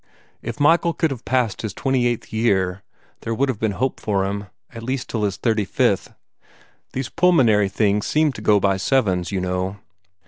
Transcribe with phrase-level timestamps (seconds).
[0.41, 2.81] If Michael could have passed his twenty eighth year,
[3.19, 6.11] there would have been hope for him, at least till his thirty fifth.
[6.93, 9.77] These pulmonary things seem to go by sevens, you know."